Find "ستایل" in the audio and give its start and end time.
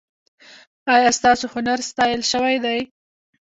1.89-2.21